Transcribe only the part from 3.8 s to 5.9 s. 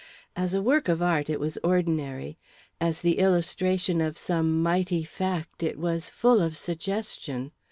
of some mighty fact, it